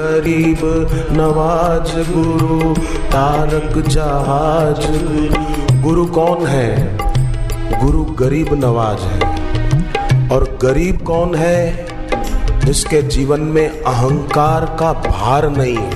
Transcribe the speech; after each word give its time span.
गरीब 0.00 0.58
नवाज़ 1.12 2.12
गुरु, 2.12 2.74
तारक 3.06 3.86
जहाज़। 3.88 4.86
गुरु 5.82 6.06
कौन 6.06 6.46
है? 6.46 6.98
गुरु 7.84 8.04
गरीब 8.04 8.54
नवाज़ 8.64 8.98
है। 8.98 9.20
और 10.28 10.58
गरीब 10.62 11.02
कौन 11.02 11.34
है? 11.34 11.86
जिसके 12.64 13.02
जीवन 13.02 13.40
में 13.40 13.68
अहंकार 13.68 14.76
का 14.80 14.92
भार 14.92 15.48
नहीं 15.48 15.76
है। 15.76 15.90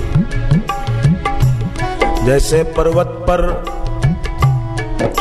जैसे 2.25 2.63
पर्वत 2.63 3.25
पर 3.29 3.65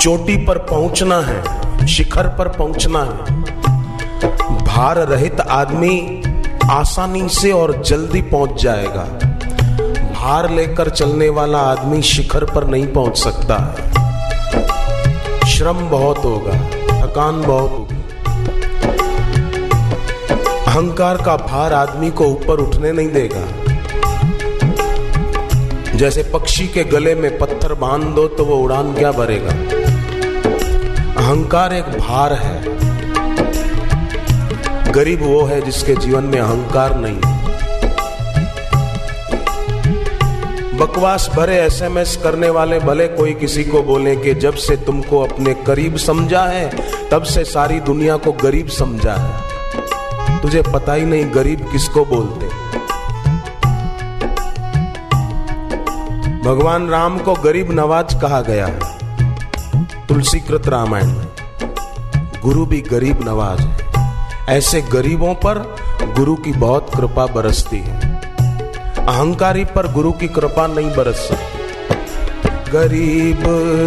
चोटी 0.00 0.36
पर 0.36 0.58
पहुँचना 0.58 1.20
है, 1.20 1.42
शिखर 1.86 2.26
पर 2.26 2.48
पहुँचना 2.48 3.00
है। 3.00 3.42
भार 4.64 4.98
रहित 4.98 5.40
आदमी 5.40 6.22
आसानी 6.72 7.28
से 7.28 7.50
और 7.52 7.82
जल्दी 7.82 8.20
पहुँच 8.22 8.62
जाएगा। 8.62 9.02
भार 10.12 10.50
लेकर 10.50 10.88
चलने 10.90 11.28
वाला 11.28 11.58
आदमी 11.60 12.00
शिखर 12.02 12.44
पर 12.44 12.66
नहीं 12.66 12.86
पहुँच 12.86 13.18
सकता। 13.18 13.56
श्रम 15.48 15.88
बहुत 15.88 16.18
होगा, 16.18 16.54
थकान 17.02 17.42
बहुत 17.42 17.70
होगी। 17.70 17.96
अहंकार 20.66 21.16
का 21.16 21.36
भार 21.36 21.72
आदमी 21.72 22.10
को 22.10 22.26
ऊपर 22.26 22.60
उठने 22.60 22.92
नहीं 22.92 23.08
देगा। 23.08 23.44
जैसे 25.96 26.22
पक्षी 26.22 26.66
के 26.68 26.84
गले 26.84 27.14
में 27.14 27.38
पत्थर 27.38 27.74
बाँध 27.74 28.04
दो 28.14 28.26
तो 28.28 28.44
वो 28.44 28.56
उड़ान 28.56 28.94
क्या 28.94 29.12
भरेगा? 29.12 29.52
अहंकार 31.22 31.74
एक 31.74 31.98
भार 31.98 32.32
है। 32.32 32.51
गरीब 34.94 35.22
वो 35.22 35.42
है 35.42 35.60
जिसके 35.60 35.94
जीवन 35.94 36.24
में 36.24 36.40
अहंकार 36.40 36.98
नहीं 36.98 37.20
बकवास 40.78 41.30
भरे 41.36 41.56
एसएमएस 41.56 42.16
करने 42.16 42.50
वाले, 42.50 42.78
भले 42.78 43.08
कोई 43.08 43.34
किसी 43.34 43.64
को 43.64 43.82
बोले 43.82 44.16
कि 44.16 44.34
जब 44.34 44.54
से 44.54 44.76
तुमको 44.76 45.20
अपने 45.24 45.54
करीब 45.54 45.96
समझा 45.96 46.42
है, 46.42 46.70
तब 47.08 47.22
से 47.22 47.44
सारी 47.44 47.80
दुनिया 47.80 48.16
को 48.16 48.32
गरीब 48.32 48.68
समझा 48.68 49.14
है। 49.14 50.42
तुझे 50.42 50.62
पता 50.62 50.92
ही 50.92 51.04
नहीं 51.04 51.34
गरीब 51.34 51.72
किसको 51.72 52.04
बोलते। 52.04 52.46
भगवान 56.48 56.88
राम 56.88 57.18
को 57.18 57.34
गरीब 57.34 57.72
नवाज़ 57.72 58.20
कहा 58.20 58.40
गया 58.40 58.66
है। 58.66 58.80
तुलसीकृत 60.06 60.68
रामायण 60.68 61.14
गुरु 62.42 62.66
भी 62.66 62.80
गरीब 62.80 63.28
नवाज़ 63.28 63.60
है। 63.60 63.91
ऐसे 64.48 64.80
गरीबों 64.82 65.34
पर 65.34 65.58
गुरु 66.16 66.34
की 66.34 66.52
बहुत 66.52 66.90
कृपा 66.96 67.26
बरसती 67.26 67.78
है। 67.78 68.00
अहंकारी 68.98 69.64
पर 69.64 69.92
गुरु 69.92 70.12
की 70.12 70.28
कृपा 70.28 70.66
नहीं 70.66 70.90
बरस 70.96 71.16
सकती। 71.16 71.62
गरीब 72.72 73.42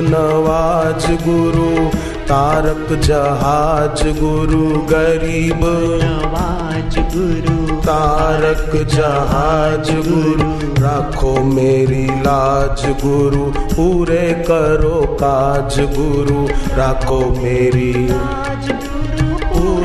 नवाज़ 0.10 1.08
गुरु 1.24 1.90
तारक 2.26 3.00
जहाज़ 3.00 4.04
गुरु 4.20 4.68
गरीब। 4.82 5.60
नवाज़ 6.04 7.00
गुरु 7.00 7.82
तारक 7.82 8.88
जहाज़ 8.88 9.92
गुरु 9.92 10.84
राखो 10.84 11.44
मेरी 11.44 12.06
लाज 12.06 12.86
गुरु 13.06 13.46
पूरे 13.76 14.34
करो 14.52 15.02
काज 15.14 15.80
गुरु 15.80 16.48
राखो 16.78 17.20
मेरी। 17.44 17.94
गुरु 17.94 18.85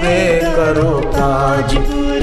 पूरे 0.00 0.40
करो 0.42 0.90
काज, 0.90 1.74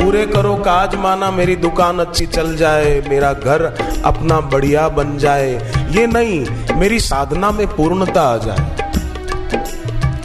पूरे 0.01 0.25
करो 0.25 0.55
काज, 0.55 0.95
माना 0.95 1.31
मेरी 1.31 1.55
दुकान 1.55 1.99
अच्छी 1.99 2.25
चल 2.25 2.55
जाए, 2.55 3.03
मेरा 3.09 3.33
घर 3.33 3.63
अपना 4.05 4.39
बढ़िया 4.39 4.89
बन 4.89 5.17
जाए। 5.17 5.73
ये 5.91 6.07
नहीं, 6.07 6.45
मेरी 6.75 6.99
साधना 6.99 7.51
में 7.51 7.67
पूर्णता 7.67 8.21
आ 8.21 8.37
जाए। 8.37 8.87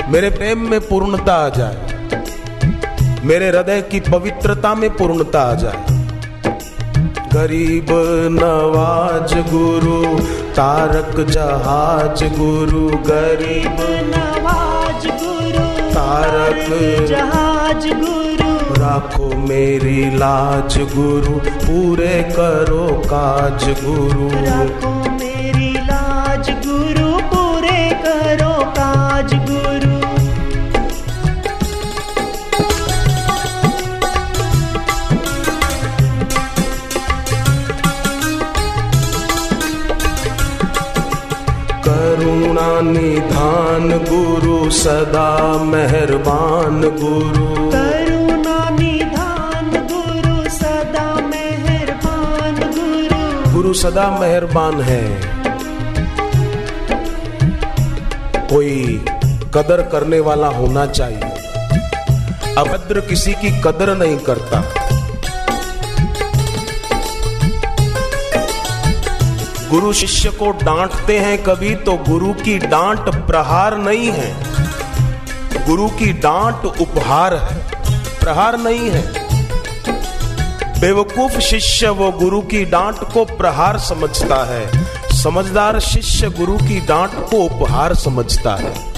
मेरे 0.09 0.31
प्रेम 0.31 0.71
में 0.71 0.81
पूर्णता 0.81 1.35
आ 1.35 1.49
जाए। 1.49 1.77
मेरे 3.25 3.49
हृदय 3.49 3.83
की 3.83 4.01
पवित्रता 4.01 4.75
में 4.75 4.91
पूर्णता 4.91 5.43
आ 5.43 5.55
जाए। 5.55 5.85
गरीब 7.35 7.87
नवाज़ 8.33 9.35
गुरु, 9.35 10.25
तारक 10.53 11.27
जहाज़ 11.29 12.25
गुरु, 12.25 12.89
गरीब 12.89 13.77
नवाज़ 14.17 14.42
तारक। 15.95 17.07
जहाज़ 17.07 17.89
गुरु। 17.89 18.53
राखो 18.83 19.37
मेरी 19.37 20.17
लाज 20.17 20.79
गुरु 20.79 21.39
पूरे 21.65 22.23
करो 22.33 23.03
काज 23.07 23.65
गुरु। 23.85 24.29
रखो 24.33 25.12
करुणा 42.53 42.81
निधान 42.81 43.91
गुरु 43.91 44.71
सदा 44.71 45.59
मेहरबान 45.65 46.81
गुरु। 46.83 47.71
करुणा 47.71 48.71
निधान 48.71 49.89
गुरु 49.93 50.51
सदा 50.51 51.15
मेहरबान 51.15 52.55
गुरु। 52.55 53.53
गुरु 53.53 53.75
सदा 53.75 54.19
मेहरबान 54.21 54.81
है। 54.81 55.21
कोई 58.47 59.05
कदर 59.55 59.89
करने 59.93 60.21
वाला 60.21 60.49
होना 60.49 60.87
चाहिए। 60.87 61.31
अभद्र 62.59 63.01
किसी 63.01 63.33
की 63.33 63.61
कदर 63.61 63.97
नहीं 63.97 64.19
करता। 64.19 64.82
गुरु 69.73 69.93
शिष्य 69.93 70.31
को 70.31 70.51
डांटते 70.51 71.19
हैं 71.19 71.43
कभी 71.43 71.75
तो 71.75 71.93
गुरु 71.93 72.33
की 72.33 72.59
डांट 72.59 73.27
प्रहार 73.27 73.77
नहीं 73.79 74.13
है। 74.13 74.37
गुरु 75.67 75.89
की 75.89 76.13
डांट 76.13 76.65
उपहार 76.65 77.35
है, 77.35 77.57
प्रहार 78.21 78.59
नहीं 78.59 78.91
है। 78.91 79.13
बेवकूफ़ 80.81 81.39
शिष्य 81.39 81.89
वो 81.89 82.13
गुरु 82.13 82.41
की 82.41 82.65
डांट 82.65 82.97
को 82.97 83.25
प्रहार 83.25 83.79
समझता 83.79 84.45
है। 84.45 84.85
समझदार 85.17 85.81
शिष्य 85.81 86.31
गुरु 86.31 86.57
की 86.57 86.81
डांट 86.81 87.11
को 87.15 87.37
उपहार 87.37 87.95
समझता 87.95 88.57
है। 88.57 88.93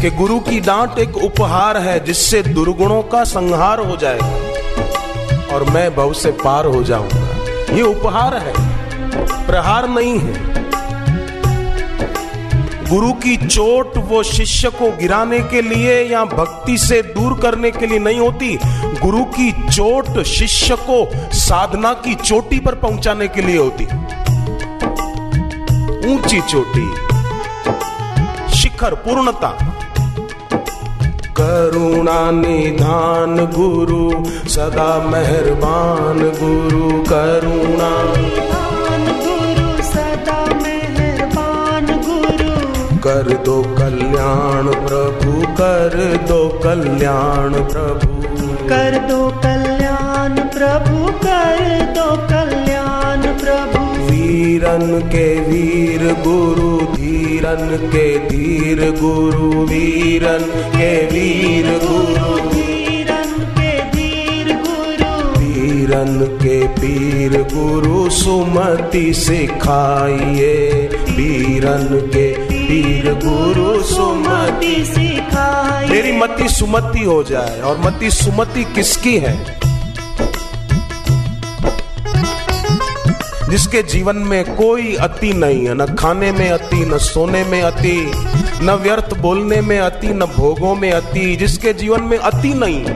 कि 0.00 0.10
गुरु 0.10 0.38
की 0.38 0.60
डांट 0.60 0.98
एक 0.98 1.16
उपहार 1.16 1.76
है, 1.76 2.04
जिससे 2.04 2.42
दुर्गुणों 2.42 3.02
का 3.02 3.24
संहार 3.24 3.80
हो 3.80 3.96
जाएगा 3.96 4.26
और 5.54 5.64
मैं 5.70 5.96
भव 5.96 6.12
से 6.12 6.30
पार 6.30 6.66
हो 6.66 6.82
जाऊँगा। 6.82 7.28
ये 7.74 7.82
उपहार 7.82 8.36
है। 8.36 8.73
प्रहार 9.16 9.88
नहीं 9.88 10.18
है। 10.18 10.54
गुरु 12.90 13.12
की 13.12 13.36
चोट 13.36 13.96
वो 13.98 14.22
शिष्य 14.22 14.68
को 14.68 14.90
गिराने 14.96 15.38
के 15.40 15.62
लिए 15.62 16.02
या 16.04 16.24
भक्ति 16.24 16.78
से 16.78 17.02
दूर 17.02 17.38
करने 17.40 17.70
के 17.70 17.86
लिए 17.86 17.98
नहीं 17.98 18.18
होती। 18.20 18.58
गुरु 19.02 19.24
की 19.24 19.70
चोट 19.70 20.22
शिष्य 20.22 20.76
को 20.90 21.08
साधना 21.32 21.92
की 21.92 22.14
चोटी 22.14 22.58
पर 22.58 22.74
पहुँचाने 22.74 23.28
के 23.28 23.42
लिए 23.42 23.56
होती। 23.56 23.84
ऊँची 26.14 26.40
चोटी, 26.40 26.86
शिखर 28.56 28.94
पूर्णता। 28.94 29.80
करुणा 31.36 32.30
निधान 32.30 33.36
गुरु, 33.46 34.24
सदा 34.48 35.10
मेहरबान 35.10 36.18
गुरु, 36.18 37.02
करुणा। 37.02 38.53
कर 43.06 43.42
दो 43.44 43.62
कल्याण 43.62 44.64
प्रभु 44.64 45.46
कर 45.46 46.18
दो 46.28 46.60
कल्याण 46.64 47.52
प्रभु। 47.52 48.22
कर 48.68 49.06
दो 49.10 49.28
कल्याण 49.28 50.34
प्रभु 50.34 51.12
कर 51.12 51.92
दो 51.96 52.16
कल्याण 52.16 53.22
प्रभु। 53.22 54.10
वीरन 54.10 55.00
के 55.00 55.40
वीर 55.40 56.12
गुरु 56.12 56.94
धीरन 56.94 57.76
के 57.86 58.18
धीर 58.18 58.90
गुरु। 58.90 59.66
वीरन 59.66 60.70
के 60.76 61.06
वीर 61.06 61.80
गुरु। 61.84 62.48
वीरन 62.48 63.54
के 63.58 63.90
धीर 63.90 64.56
गुरु। 64.56 65.40
वीरन 65.40 66.38
के 66.42 66.66
पीर 66.66 67.42
गुरु 67.42 68.10
सुमति 68.10 69.14
सिखाइए। 69.14 70.90
वीरन 71.10 72.03
पीर 72.68 73.12
गुरु 73.14 73.82
सुमति 73.82 74.24
मति 74.28 74.84
सिखाई। 74.84 75.88
मेरी 75.88 76.12
मति 76.12 76.48
सुमति 76.48 77.04
हो 77.04 77.22
जाए, 77.22 77.60
और 77.60 77.78
मति 77.78 78.10
सुमति 78.10 78.64
किसकी 78.64 79.18
है? 79.18 79.60
जिसके 83.50 83.82
जीवन 83.82 84.16
में 84.16 84.56
कोई 84.56 84.94
अति 84.94 85.32
नहीं 85.32 85.66
है, 85.66 85.74
न 85.74 85.94
खाने 85.94 86.32
में 86.32 86.50
अति, 86.50 86.76
न 86.76 86.98
सोने 86.98 87.44
में 87.44 87.62
अति, 87.62 88.12
न 88.62 88.70
व्यर्थ 88.82 89.16
बोलने 89.18 89.60
में 89.60 89.78
अति, 89.78 90.06
न 90.06 90.20
भोगों 90.20 90.74
में 90.74 90.92
अति, 90.92 91.36
जिसके 91.36 91.72
जीवन 91.72 92.02
में 92.02 92.18
अति 92.18 92.54
नहीं 92.54 92.84
है। 92.84 92.94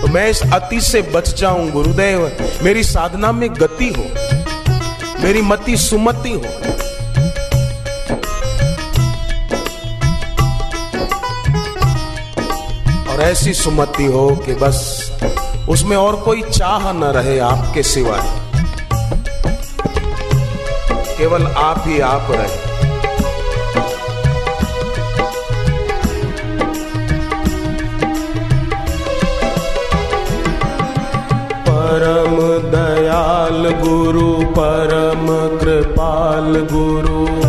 तो 0.00 0.08
मैं 0.08 0.28
इस 0.30 0.42
अति 0.52 0.80
से 0.80 1.02
बच 1.02 1.40
जाऊँ, 1.40 1.70
गुरुदेव, 1.70 2.32
मेरी 2.62 2.82
साधना 2.84 3.32
में 3.32 3.48
गति 3.54 3.88
हो, 3.88 4.04
मेरी 5.22 5.42
मति 5.42 5.76
सुमति 5.76 6.30
हो। 6.30 6.81
ऐसी 13.22 13.52
सुमति 13.54 14.04
हो 14.04 14.28
कि 14.46 14.54
बस 14.54 14.78
उसमें 15.68 15.96
और 15.96 16.16
कोई 16.16 16.42
चाह 16.42 16.92
न 16.92 17.04
रहे 17.04 17.38
आपके 17.38 17.82
सिवाय 17.82 18.40
केवल 21.18 21.46
आप 21.46 21.84
ही 21.86 22.00
आप 22.00 22.26
रहे। 22.30 22.60
परम 31.66 32.36
दयाल 32.70 33.70
गुरु, 33.80 34.32
परम 34.58 35.26
कृपाल 35.58 36.68
गुरु। 36.72 37.41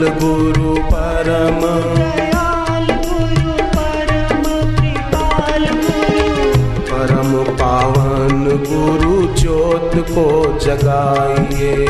कृपाल 0.00 0.18
गुरु 0.18 0.74
परम। 0.82 1.60
दयाल 1.94 2.86
गुरु 2.86 3.52
परम 3.52 4.42
कृपाल 4.76 5.64
गुरु। 5.64 6.36
परम 6.92 7.32
पावन 7.54 8.44
गुरु 8.70 9.34
ज्योत 9.34 9.92
को 10.10 10.58
जगाइए। 10.58 11.86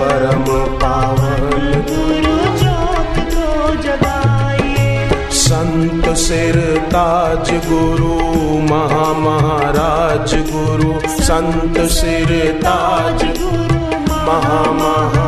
परम 0.00 0.44
पावन 0.78 1.58
गुरु 1.90 2.58
ज्योत 2.58 3.18
को 3.34 3.74
जगाइए। 3.82 5.10
संत 5.32 6.16
सिर 6.16 6.78
ताज 6.86 7.50
गुरु 7.50 8.14
महा 8.74 9.12
महाराज 9.18 10.34
गुरु। 10.34 11.00
संत 11.08 11.90
सिर 11.90 12.60
ताज 12.64 13.24
गुरु 13.24 13.82
महा 14.26 14.72
गुरु 14.72 15.21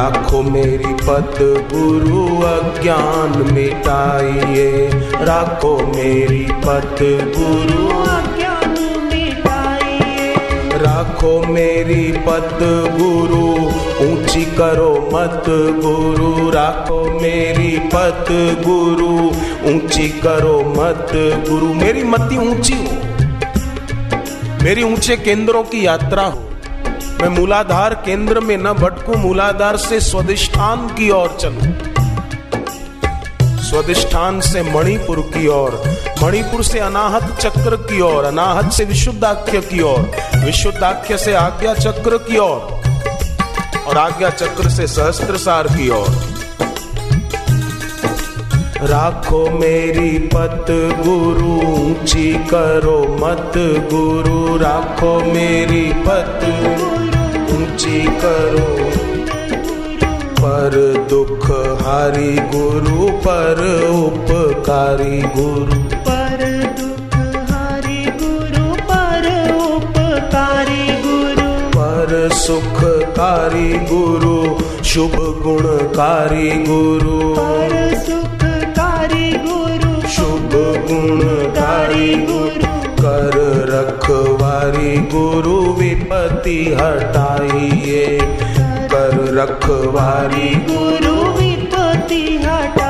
राखो 0.00 0.42
मेरी 0.42 0.94
पत 0.94 1.34
गुरु 1.72 2.42
अज्ञान 2.46 3.52
मिटाइए। 3.52 4.90
राखो 5.20 5.78
मेरी 5.96 6.46
पत 6.52 6.96
गुरु 7.38 7.88
अज्ञान 8.02 8.70
मिटाइए। 9.04 10.34
राखो 10.78 11.42
मेरी 11.42 12.12
पत 12.12 12.58
गुरु 13.00 13.46
ऊँची 14.06 14.44
करो 14.44 15.10
मत 15.14 15.44
गुरु। 15.84 16.50
राखो 16.50 17.20
मेरी 17.22 17.78
पत 17.78 18.26
गुरु 18.66 19.26
ऊँची 19.70 20.08
करो 20.08 20.60
मत 20.60 21.12
गुरु। 21.48 21.74
मेरी 21.74 22.02
मति 22.02 22.36
ऊँची 22.36 22.74
हो। 22.74 22.92
मेरी 24.64 24.82
ऊँचे 24.82 25.16
केंद्रों 25.16 25.62
की 25.62 25.86
यात्रा 25.86 26.22
हो। 26.22 26.49
मैं 27.20 27.28
मूलाधार 27.28 27.94
केंद्र 27.94 28.40
में 28.40 28.56
न 28.56 28.72
भटकू, 28.72 29.14
मूलाधार 29.14 29.76
से 29.76 30.00
स्वदिष्ठान 30.00 30.88
की 30.88 31.10
ओर 31.10 31.36
चलू। 31.40 31.60
स्वदिष्ठान 33.62 34.40
से 34.40 34.62
मणिपुर 34.62 35.20
की 35.20 35.46
ओर, 35.46 35.82
मणिपुर 36.22 36.64
से 36.64 36.78
अनाहत 36.78 37.38
चक्र 37.40 37.76
की 37.76 38.00
ओर, 38.00 38.24
अनाहत 38.24 38.72
से 38.72 38.84
विशुद्धाख्य 38.84 39.60
की 39.60 39.80
ओर, 39.82 40.10
विशुद्धाख्य 40.44 41.18
से 41.18 41.34
आज्ञा 41.34 41.74
चक्र 41.74 42.18
की 42.18 42.38
ओर, 42.38 42.80
और 43.86 43.98
आज्ञा 43.98 44.30
चक्र 44.30 44.68
से 44.68 44.86
सहस्त्र 44.86 45.36
सार 45.36 45.66
की 45.66 45.90
ओर। 45.90 46.30
राखो 48.82 49.50
मेरी 49.50 50.18
पत 50.18 50.66
गुरु, 51.00 51.70
ऊँची 51.70 52.34
करो 52.34 53.16
मत 53.20 53.52
गुरु, 53.92 54.56
राखो 54.56 55.20
मेरी 55.20 55.92
पत 55.96 56.40
ऊँची 57.80 58.00
करो। 58.00 58.90
पर 60.42 61.06
दुख 61.10 61.50
हारी 61.82 62.36
गुरु 62.36 63.08
पर 63.08 63.60
उपकारी 63.90 65.20
गुरु। 65.20 65.82
पर 65.82 66.40
दुख 66.80 67.14
हारी 67.50 68.04
गुरु 68.04 68.74
पर 68.74 69.52
उपकारी 69.54 70.86
गुरु। 70.86 71.68
पर 71.68 72.28
सुखकारी 72.32 73.72
गुरु 73.72 74.58
शुभ 74.84 75.16
गुणकारी 75.16 76.50
गुरु। 76.50 77.34
पर 77.34 77.98
सुखकारी 78.06 79.32
गुरु। 79.32 80.08
शुभ 80.08 80.50
गुणकारी 80.90 82.14
गुरु। 82.14 82.80
कर 83.02 83.36
रखवारी 83.72 84.96
गुरु। 84.96 85.69
विपत्ति 86.10 86.54
हटाइए 86.80 88.06
कर 88.92 89.12
रखवारी। 89.34 90.48
गुरु 90.70 91.14
विपत्ति 91.36 92.22
हटाइए 92.44 92.89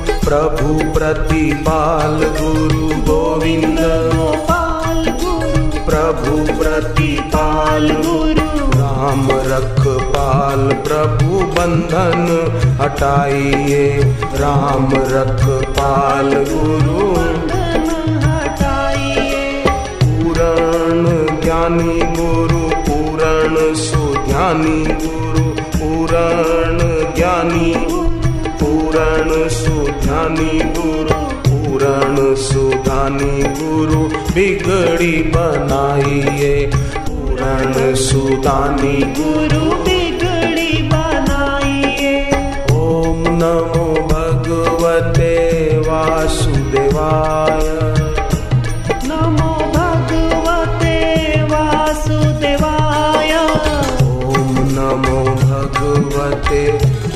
प्रभु 0.00 0.94
प्रतिपाल 0.94 2.14
गुरु 2.14 2.86
गोविंद। 3.12 3.78
गोपाल 3.78 5.04
प्रभु 5.86 6.58
प्रतिपाल 6.58 7.88
गुरु 7.90 8.80
राम 8.80 9.28
रखपाल 9.30 10.74
प्रभु 10.74 11.38
बंधन 11.38 12.26
हटाइए। 12.80 14.14
राम 14.34 14.88
रख 14.94 15.06
रखपाल 15.06 16.30
गुरु 16.30 17.06
सुज्ञानी 30.36 30.58
गुरु 30.78 31.18
पूरण 31.46 32.16
सुधानी 32.34 33.42
गुरु 33.42 34.00
बिगड़ी 34.34 35.22
बनाइए। 35.22 36.70
पूरण 36.98 37.94
सुदानी 37.94 39.14
गुरु 39.18 39.76
बिगड़ी 39.76 40.82
बनाइए। 40.82 42.14
ओम 42.72 43.22
नमो 43.42 43.86
भगवते 44.06 45.32
वासुदेवाय। 45.78 47.66
नमो 49.08 49.54
भगवते 49.76 50.96
वासुदेवाय। 51.42 53.32
ओम 54.04 54.54
नमो 54.76 55.24
भगवते 55.24 56.62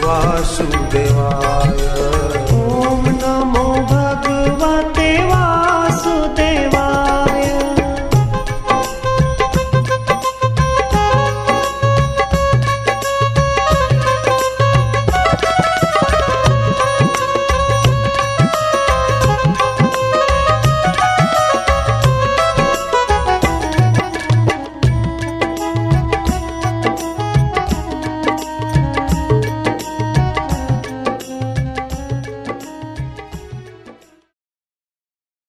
वासुदेवाय। 0.06 2.39
over. 3.60 3.99